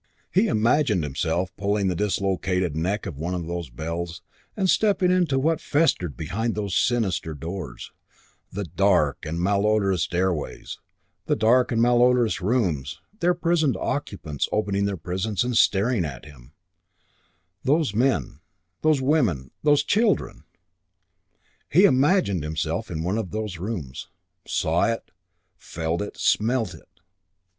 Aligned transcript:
He 0.31 0.47
imagined 0.47 1.03
himself 1.03 1.55
pulling 1.57 1.87
the 1.87 1.95
dislocated 1.95 2.75
neck 2.75 3.05
of 3.05 3.19
one 3.19 3.35
of 3.35 3.45
those 3.45 3.69
bells 3.69 4.23
and 4.57 4.67
stepping 4.67 5.11
into 5.11 5.37
what 5.37 5.61
festered 5.61 6.17
behind 6.17 6.55
those 6.55 6.75
sinister 6.75 7.35
doors: 7.35 7.91
the 8.51 8.63
dark 8.63 9.27
and 9.27 9.39
malodorous 9.39 10.01
stairways, 10.01 10.79
the 11.27 11.35
dark 11.35 11.71
and 11.71 11.83
malodorous 11.83 12.41
rooms, 12.41 12.99
their 13.19 13.35
prisoned 13.35 13.77
occupants 13.77 14.49
opening 14.51 14.85
their 14.85 14.97
prisons 14.97 15.43
and 15.43 15.55
staring 15.55 16.03
at 16.03 16.25
him, 16.25 16.53
those 17.63 17.93
women, 17.93 18.39
those 18.81 19.03
men, 19.03 19.51
those 19.61 19.83
children. 19.83 20.45
He 21.69 21.83
imagined 21.85 22.41
himself 22.41 22.89
in 22.89 23.03
one 23.03 23.19
of 23.19 23.29
those 23.29 23.59
rooms, 23.59 24.09
saw 24.47 24.85
it, 24.85 25.11
felt 25.57 26.01
it, 26.01 26.17
smelt 26.17 26.73
it. 26.73 26.89